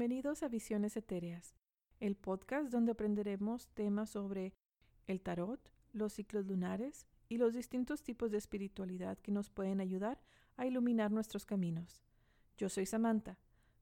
[0.00, 1.54] Bienvenidos a Visiones Etéreas,
[1.98, 4.54] el podcast donde aprenderemos temas sobre
[5.06, 5.60] el tarot,
[5.92, 10.18] los ciclos lunares y los distintos tipos de espiritualidad que nos pueden ayudar
[10.56, 12.02] a iluminar nuestros caminos.
[12.56, 13.36] Yo soy Samantha.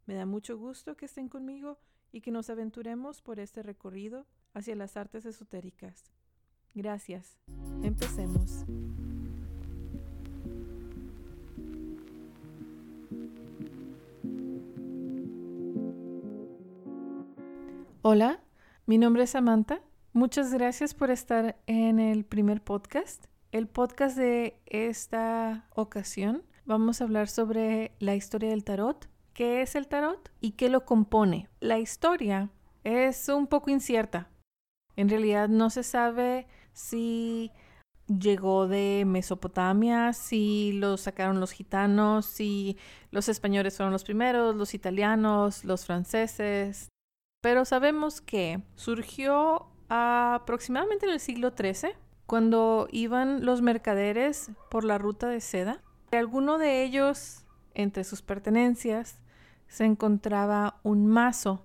[0.06, 1.78] Me da mucho gusto que estén conmigo
[2.10, 6.02] y que nos aventuremos por este recorrido hacia las artes esotéricas.
[6.74, 7.38] Gracias.
[7.84, 8.64] Empecemos.
[18.10, 18.40] Hola,
[18.86, 19.82] mi nombre es Samantha.
[20.14, 23.26] Muchas gracias por estar en el primer podcast.
[23.52, 29.74] El podcast de esta ocasión vamos a hablar sobre la historia del tarot, qué es
[29.74, 31.50] el tarot y qué lo compone.
[31.60, 32.48] La historia
[32.82, 34.30] es un poco incierta.
[34.96, 37.52] En realidad no se sabe si
[38.06, 42.78] llegó de Mesopotamia, si lo sacaron los gitanos, si
[43.10, 46.88] los españoles fueron los primeros, los italianos, los franceses,
[47.40, 51.92] pero sabemos que surgió aproximadamente en el siglo XIII,
[52.26, 55.82] cuando iban los mercaderes por la ruta de seda.
[56.10, 59.18] Alguno de ellos, entre sus pertenencias,
[59.66, 61.64] se encontraba un mazo.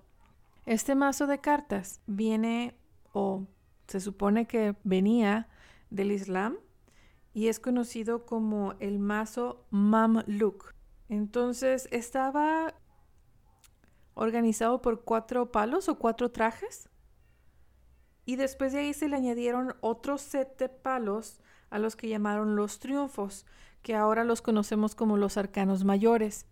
[0.64, 2.74] Este mazo de cartas viene
[3.12, 3.46] o
[3.86, 5.48] se supone que venía
[5.90, 6.56] del Islam
[7.34, 10.72] y es conocido como el mazo Mamluk.
[11.08, 12.74] Entonces estaba
[14.14, 16.88] organizado por cuatro palos o cuatro trajes.
[18.24, 22.78] Y después de ahí se le añadieron otros siete palos a los que llamaron los
[22.78, 23.46] triunfos,
[23.82, 26.46] que ahora los conocemos como los arcanos mayores.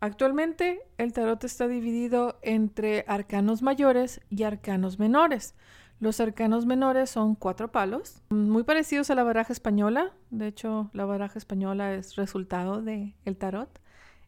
[0.00, 5.54] Actualmente el tarot está dividido entre arcanos mayores y arcanos menores.
[5.98, 10.12] Los arcanos menores son cuatro palos, muy parecidos a la baraja española.
[10.30, 13.80] De hecho, la baraja española es resultado del el tarot.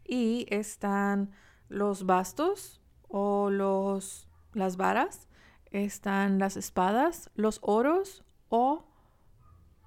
[0.03, 1.33] Y están
[1.69, 5.29] los bastos o los, las varas,
[5.71, 8.85] están las espadas, los oros o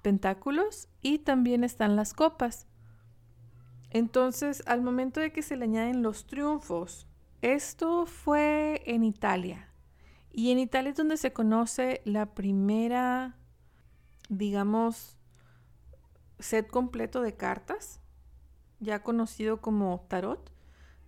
[0.02, 2.66] pentáculos y también están las copas.
[3.90, 7.06] Entonces, al momento de que se le añaden los triunfos,
[7.42, 9.68] esto fue en Italia.
[10.32, 13.36] Y en Italia es donde se conoce la primera,
[14.30, 15.18] digamos,
[16.38, 18.00] set completo de cartas,
[18.80, 20.50] ya conocido como tarot.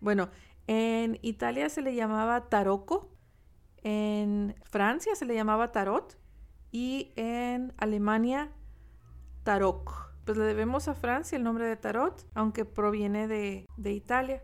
[0.01, 0.29] Bueno,
[0.67, 3.11] en Italia se le llamaba tarocco,
[3.83, 6.19] en Francia se le llamaba tarot
[6.73, 8.51] y en Alemania
[9.43, 9.85] tarot.
[10.25, 14.43] Pues le debemos a Francia el nombre de tarot, aunque proviene de, de Italia.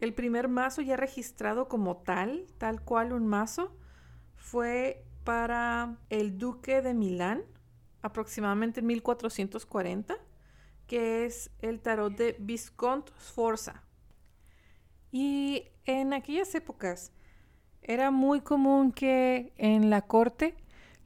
[0.00, 3.76] El primer mazo ya registrado como tal, tal cual un mazo,
[4.34, 7.42] fue para el duque de Milán,
[8.02, 10.16] aproximadamente en 1440,
[10.86, 13.82] que es el tarot de Visconti Sforza.
[15.12, 17.12] Y en aquellas épocas
[17.82, 20.56] era muy común que en la corte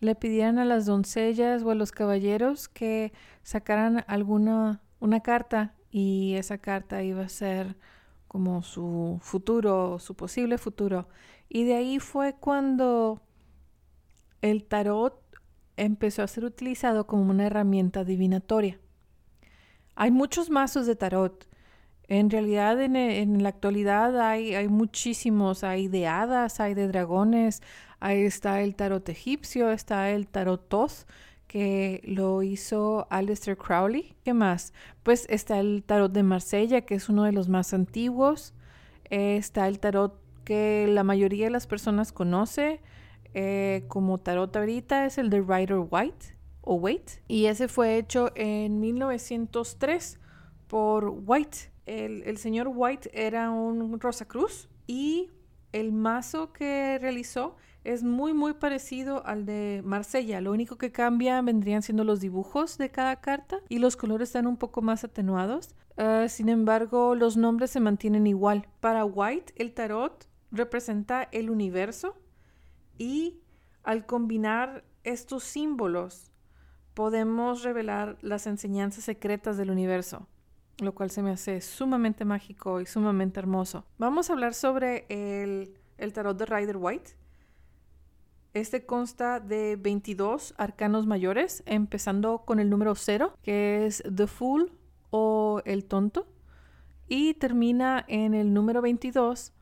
[0.01, 3.13] le pidieran a las doncellas o a los caballeros que
[3.43, 7.77] sacaran alguna una carta y esa carta iba a ser
[8.29, 11.09] como su futuro, su posible futuro.
[11.49, 13.23] Y de ahí fue cuando
[14.41, 15.21] el tarot
[15.77, 18.79] empezó a ser utilizado como una herramienta divinatoria.
[19.97, 21.50] Hay muchos mazos de tarot
[22.11, 27.63] en realidad, en, la actualidad hay, muchísimos, hay de hadas, hay de dragones,
[28.01, 31.07] ahí está el tarot egipcio, está el tarot Toth,
[31.47, 34.17] que lo hizo Aleister Crowley.
[34.25, 34.73] ¿Qué más?
[35.05, 38.55] Pues está el tarot de Marsella, que es uno de los más antiguos.
[39.05, 42.81] está el tarot que la mayoría de las personas conoce
[43.35, 47.23] eh, como tarot ahorita, es el de Rider White o Waite.
[47.29, 50.19] Y ese fue hecho en 1903
[50.67, 55.29] por White el, señor White era un Rosacruz y
[55.73, 60.41] el mazo que realizó es muy muy parecido al de Marsella.
[60.41, 64.47] Lo único que cambia vendrían siendo los dibujos de cada carta y los colores están
[64.47, 65.75] un poco más atenuados.
[65.97, 68.69] Ah, sin embargo, los nombres se mantienen igual.
[68.81, 72.17] Para White, el tarot representa el universo
[72.99, 73.41] y
[73.83, 76.31] al combinar estos símbolos
[76.95, 80.29] podemos revelar las enseñanzas secretas del universo
[80.83, 83.85] lo cual se me hace sumamente mágico y sumamente hermoso.
[83.99, 85.75] Vamos a hablar sobre el,
[86.13, 87.13] tarot de Rider White.
[88.53, 94.73] Este consta de 22 arcanos mayores, empezando con el número 0, que es The Fool
[95.11, 96.27] o el tonto,
[97.07, 99.53] y termina en el número 22,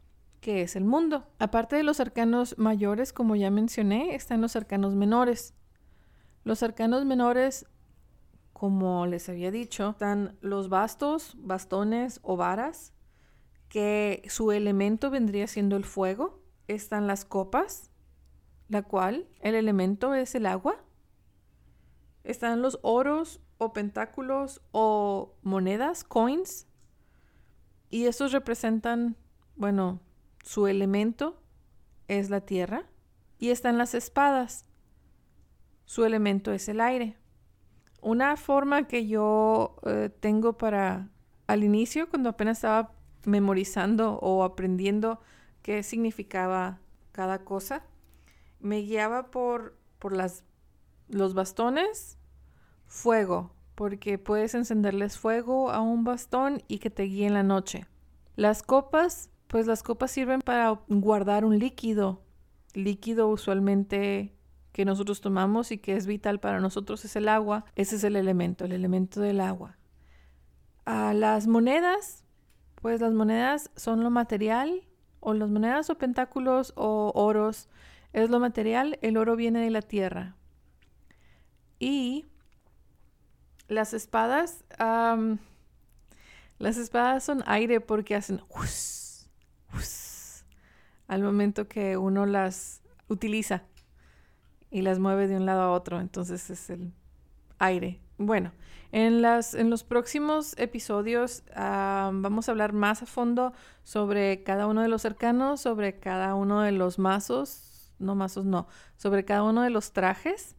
[0.41, 1.27] que es el mundo.
[1.39, 5.55] Aparte de los arcanos mayores, como ya mencioné, están los arcanos menores.
[6.45, 7.67] Los arcanos menores
[8.59, 12.93] como les había dicho, están los bastos, bastones o varas,
[13.69, 16.43] que su elemento vendría siendo el fuego.
[16.67, 17.93] Están las copas,
[18.69, 20.85] la cual el elemento es el agua.
[22.25, 26.67] Están los oros o pentáculos o monedas, coins.
[27.91, 29.17] Y estos representan,
[29.55, 30.01] bueno,
[30.43, 31.41] su elemento
[32.09, 32.91] es la tierra.
[33.39, 34.67] Y están las espadas.
[35.85, 37.18] Su elemento es el aire.
[38.01, 41.09] Una forma que yo eh, tengo para
[41.49, 42.93] al inicio, cuando apenas estaba
[43.25, 45.21] memorizando o aprendiendo
[45.63, 46.79] qué significaba
[47.13, 47.85] cada cosa,
[48.61, 50.45] me guiaba por, por las,
[51.09, 52.19] los bastones,
[52.87, 57.87] fuego, porque puedes encenderles fuego a un bastón y que te guíe en la noche.
[58.37, 62.23] Las copas, pues las copas sirven para guardar un líquido.
[62.75, 64.38] Líquido usualmente
[64.73, 67.65] que nosotros tomamos y que es vital para nosotros es el agua.
[67.75, 69.77] Ese es el elemento, el elemento del agua.
[70.85, 72.25] A las monedas,
[72.81, 74.83] pues las monedas son lo material,
[75.21, 77.69] o las monedas o pentáculos o oros
[78.13, 80.37] es lo material, el oro viene de la tierra.
[81.79, 82.27] Y
[83.69, 84.65] las espadas,
[86.59, 88.41] las espadas son aire porque hacen
[91.07, 93.63] al momento que uno las utiliza
[94.71, 96.01] y las mueve de un lado a otro.
[96.01, 96.93] Entonces es el
[97.59, 98.01] aire.
[98.19, 98.53] Bueno,
[98.91, 104.83] en, las, en los próximos episodios vamos a hablar más a fondo sobre cada uno
[104.83, 108.67] de los cercanos, sobre cada uno de los mazos, no mazos, no,
[108.97, 110.57] sobre cada uno de los trajes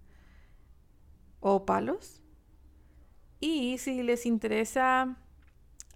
[1.39, 2.21] o palos.
[3.39, 5.17] Y si les interesa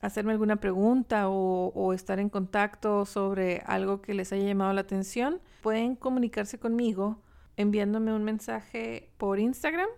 [0.01, 5.39] hacerme alguna pregunta o, estar en contacto sobre algo que les haya llamado la atención,
[5.62, 7.22] pueden comunicarse conmigo
[7.57, 9.89] enviándome un mensaje por Instagram.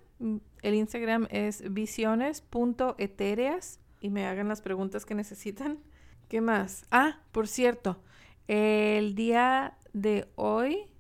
[0.62, 5.80] El Instagram es visiones.etereas y me hagan las preguntas que necesitan.
[6.28, 6.86] ¿Qué más?
[6.92, 8.02] Ah, por cierto,
[8.48, 10.92] el día de hoy,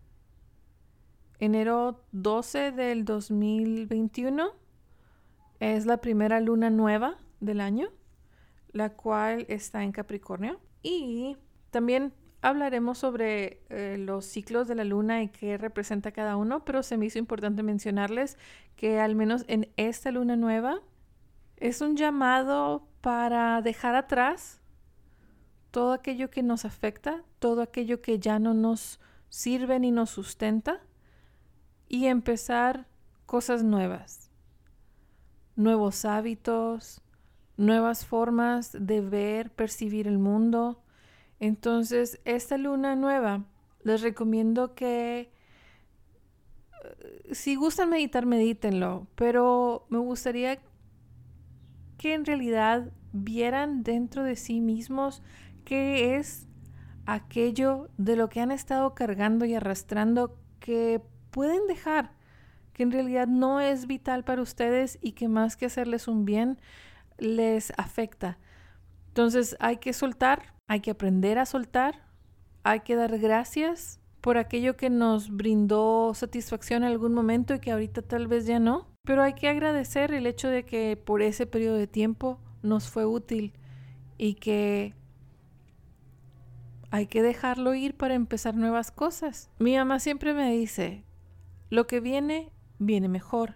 [1.39, 4.51] enero 12 del 2021,
[5.59, 7.89] es la primera luna nueva del año,
[8.71, 10.59] la cual está en Capricornio.
[10.83, 11.37] Y
[11.71, 12.13] también
[12.47, 16.97] hablaremos sobre eh, los ciclos de la luna y qué representa cada uno, pero se
[16.97, 18.37] me hizo importante mencionarles
[18.75, 20.81] que al menos en esta luna nueva
[21.57, 24.61] es un llamado para dejar atrás
[25.71, 28.99] todo aquello que nos afecta, todo aquello que ya no nos
[29.29, 30.81] sirve ni nos sustenta
[31.87, 32.87] y empezar
[33.25, 34.25] cosas nuevas
[35.55, 37.01] nuevos hábitos,
[37.57, 40.81] nuevas formas de ver, percibir el mundo.
[41.45, 43.45] Entonces, esta luna nueva,
[43.83, 45.29] les recomiendo que
[46.83, 50.57] eh, si gustan meditar, medítenlo, pero me gustaría
[51.99, 55.21] que en realidad vieran dentro de sí mismos
[55.65, 56.47] qué es
[57.05, 60.99] aquello de lo que han estado cargando y arrastrando que
[61.29, 62.11] pueden dejar
[62.73, 66.59] que en realidad no es vital para ustedes y que más que hacerles un bien,
[67.19, 68.39] les afecta.
[69.09, 72.07] Entonces hay que soltar, hay que aprender a soltar,
[72.63, 77.71] hay que dar gracias por aquello que nos brindó satisfacción en algún momento y que
[77.71, 78.87] ahorita tal vez ya no.
[79.03, 83.05] Pero hay que agradecer el hecho de que por ese periodo de tiempo nos fue
[83.05, 83.53] útil
[84.17, 84.95] y que
[86.89, 89.51] hay que dejarlo ir para empezar nuevas cosas.
[89.59, 91.03] Mi mamá siempre me dice,
[91.69, 93.55] lo que viene viene mejor.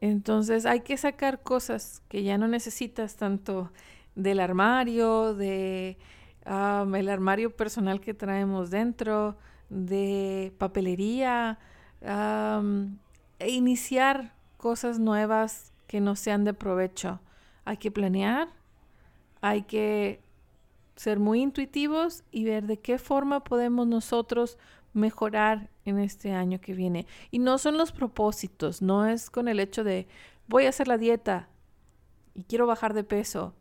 [0.00, 3.72] Entonces hay que sacar cosas que ya no necesitas tanto
[4.14, 5.98] del armario, de
[6.46, 9.36] el armario personal que traemos dentro,
[9.70, 11.58] de papelería,
[12.00, 17.20] e iniciar cosas nuevas que no sean de provecho.
[17.64, 18.48] Hay que planear,
[19.40, 20.22] hay que
[20.96, 24.58] ser muy intuitivos y ver de qué forma podemos nosotros
[24.92, 27.06] mejorar en este año que viene.
[27.30, 30.06] Y no son los propósitos, no es con el hecho de
[30.46, 31.48] voy a hacer la dieta
[32.34, 33.54] y quiero bajar de peso,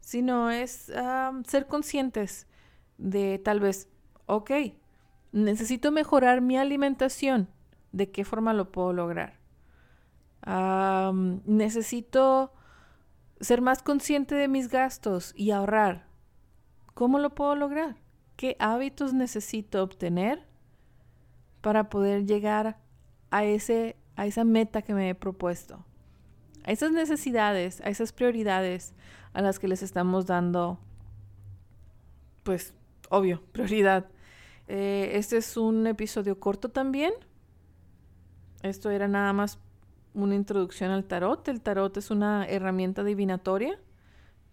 [0.00, 0.92] sino es
[1.46, 2.46] ser conscientes
[2.98, 3.88] de tal vez,
[4.26, 4.50] ok,
[5.32, 7.48] necesito mejorar mi alimentación,
[7.92, 9.38] ¿de qué forma lo puedo lograr?
[11.44, 12.52] necesito
[13.40, 16.06] ser más consciente de mis gastos y ahorrar.
[16.94, 17.96] ¿Cómo lo puedo lograr?
[18.36, 20.48] ¿Qué hábitos necesito obtener
[21.60, 22.78] para poder llegar
[23.30, 25.84] a, ese, a esa meta que me he propuesto.
[26.64, 28.94] A esas necesidades, a esas prioridades
[29.32, 30.78] a las que les estamos dando,
[32.42, 32.74] pues,
[33.08, 34.06] obvio, prioridad.
[34.68, 37.12] Eh, este es un episodio corto también.
[38.62, 39.58] Esto era nada más
[40.14, 41.48] una introducción al tarot.
[41.48, 43.78] El tarot es una herramienta divinatoria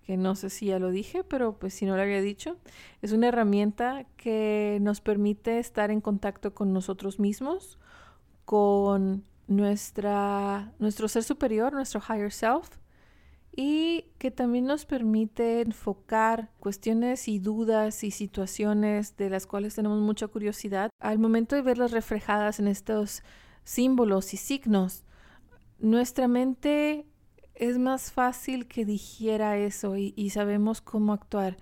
[0.07, 2.55] que no sé si ya lo dije, pero pues si no lo había dicho,
[3.01, 7.77] es una herramienta que nos permite estar en contacto con nosotros mismos,
[8.45, 12.69] con nuestra, nuestro ser superior, nuestro higher self,
[13.55, 19.99] y que también nos permite enfocar cuestiones y dudas y situaciones de las cuales tenemos
[19.99, 23.23] mucha curiosidad al momento de verlas reflejadas en estos
[23.63, 25.05] símbolos y signos.
[25.79, 27.07] Nuestra mente
[27.55, 31.57] es más fácil que digiera eso y, y sabemos cómo actuar.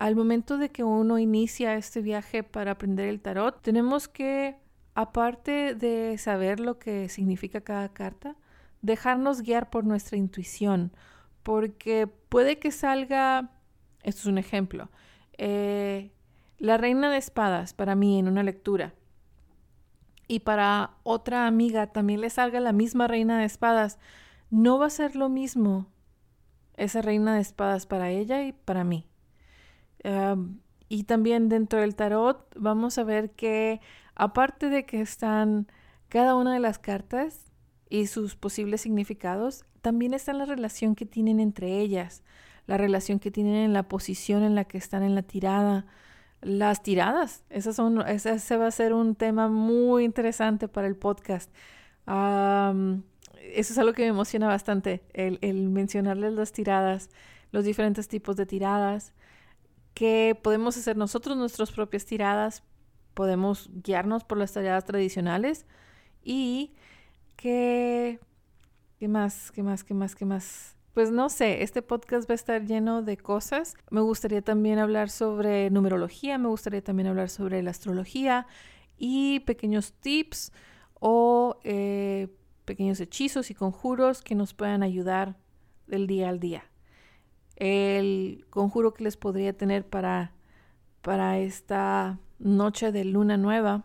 [0.00, 4.56] Al momento de que uno inicia este viaje para aprender el tarot, tenemos que,
[4.94, 8.36] aparte de saber lo que significa cada carta,
[8.82, 10.92] dejarnos guiar por nuestra intuición,
[11.42, 13.50] porque puede que salga,
[14.02, 14.90] esto es un ejemplo,
[15.38, 16.12] eh,
[16.58, 18.94] la reina de espadas para mí en una lectura
[20.28, 23.98] y para otra amiga también le salga la misma reina de espadas,
[24.50, 25.88] no va a ser lo mismo
[26.76, 29.06] esa reina de espadas para ella y para mí.
[30.88, 33.80] y también dentro del tarot vamos a ver que
[34.14, 35.66] aparte de que están
[36.08, 37.52] cada una de las cartas
[37.88, 42.22] y sus posibles significados, también está la relación que tienen entre ellas,
[42.66, 45.86] la relación que tienen en la posición en la que están en la tirada,
[46.40, 47.44] las tiradas.
[47.50, 51.50] Esas son, ese va a ser un tema muy interesante para el podcast.
[52.06, 57.10] eso es algo que me emociona bastante, el, el mencionarles las tiradas,
[57.50, 59.12] los diferentes tipos de tiradas,
[59.94, 62.62] que podemos hacer nosotros nuestras propias tiradas,
[63.14, 65.66] podemos guiarnos por las tiradas tradicionales
[66.22, 66.74] y
[67.36, 68.20] que
[69.02, 69.50] ¿Qué más?
[69.50, 69.82] ¿Qué más?
[69.82, 70.14] ¿Qué más?
[70.14, 70.76] ¿Qué más?
[70.94, 73.74] Pues no sé, este podcast va a estar lleno de cosas.
[73.90, 78.46] Me gustaría también hablar sobre numerología, me gustaría también hablar sobre la astrología
[78.96, 80.52] y pequeños tips
[81.00, 82.28] o eh,
[82.64, 85.36] pequeños hechizos y conjuros que nos puedan ayudar
[85.88, 86.62] del día al día.
[87.56, 90.32] El conjuro que les podría tener para,
[91.02, 93.84] para esta noche de luna nueva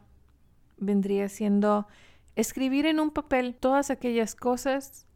[0.77, 1.87] vendría siendo
[2.35, 5.07] escribir en un papel todas aquellas cosas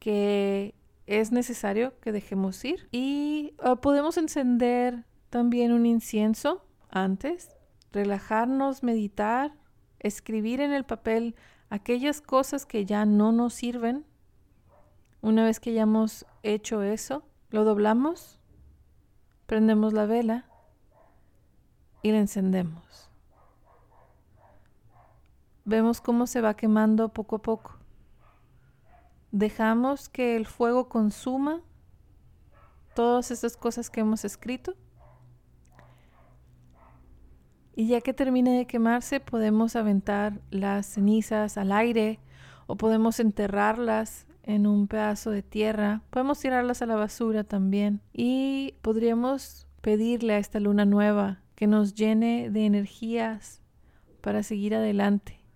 [0.00, 0.74] que
[1.06, 7.56] es necesario que dejemos ir y ah, podemos encender también un incienso antes,
[7.92, 9.54] relajarnos, meditar,
[10.00, 11.36] escribir en el papel
[11.70, 14.04] aquellas cosas que ya no nos sirven.
[15.20, 18.40] Una vez que hayamos hecho eso, lo doblamos,
[19.46, 20.46] prendemos la vela
[22.14, 23.10] y encendemos.
[25.64, 27.76] Vemos cómo se va quemando poco a poco
[29.36, 31.60] dejamos que el fuego consuma
[32.94, 34.74] todas esas cosas que hemos escrito.
[37.74, 42.18] Y ya que termine de quemarse, podemos aventar las cenizas al aire
[42.66, 46.00] o podemos enterrarlas en un pedazo de tierra.
[46.08, 48.00] Podemos tirarlas a la basura también.
[48.14, 53.62] Y podríamos pedirle a esta luna nueva que nos llene de energías
[54.20, 55.46] para seguir adelante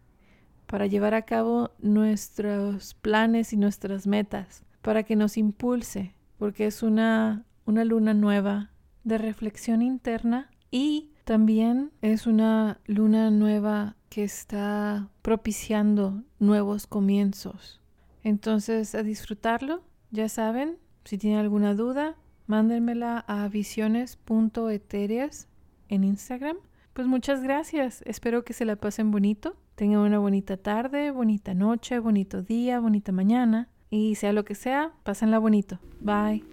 [0.71, 6.85] para llevar a cabo nuestros planes y nuestras metas, para que nos impulse, porque es
[6.85, 8.71] una, una luna nueva
[9.03, 17.81] de reflexión interna y también es una luna nueva que está propiciando nuevos comienzos.
[18.23, 22.15] Entonces, a disfrutarlo, ya saben, si tienen alguna duda,
[22.47, 25.49] mándenmela a visiones.etereas
[25.91, 26.57] en Instagram.
[26.95, 32.01] Pues muchas gracias, espero que se la pasen bonito Tengan una bonita tarde, bonita noche,
[32.01, 33.71] bonito día, bonita mañana.
[33.89, 35.79] Y sea lo que sea, pásenla bonito.
[36.01, 36.50] Bye.